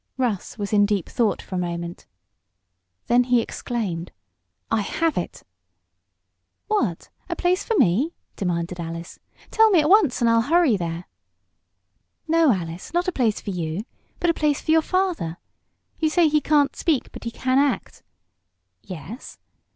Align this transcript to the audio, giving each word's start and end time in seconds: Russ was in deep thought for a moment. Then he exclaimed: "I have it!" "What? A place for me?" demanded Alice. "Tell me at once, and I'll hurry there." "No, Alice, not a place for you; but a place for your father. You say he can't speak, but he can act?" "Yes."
Russ 0.17 0.57
was 0.57 0.73
in 0.73 0.87
deep 0.87 1.07
thought 1.07 1.43
for 1.43 1.53
a 1.53 1.57
moment. 1.59 2.07
Then 3.05 3.25
he 3.25 3.39
exclaimed: 3.39 4.11
"I 4.71 4.81
have 4.81 5.15
it!" 5.15 5.43
"What? 6.65 7.11
A 7.29 7.35
place 7.35 7.63
for 7.63 7.77
me?" 7.77 8.15
demanded 8.35 8.79
Alice. 8.79 9.19
"Tell 9.51 9.69
me 9.69 9.79
at 9.79 9.89
once, 9.91 10.19
and 10.19 10.27
I'll 10.27 10.41
hurry 10.41 10.75
there." 10.75 11.05
"No, 12.27 12.51
Alice, 12.51 12.95
not 12.95 13.07
a 13.07 13.11
place 13.11 13.39
for 13.39 13.51
you; 13.51 13.85
but 14.19 14.31
a 14.31 14.33
place 14.33 14.59
for 14.59 14.71
your 14.71 14.81
father. 14.81 15.37
You 15.99 16.09
say 16.09 16.27
he 16.27 16.41
can't 16.41 16.75
speak, 16.75 17.11
but 17.11 17.25
he 17.25 17.29
can 17.29 17.59
act?" 17.59 18.01
"Yes." 18.81 19.37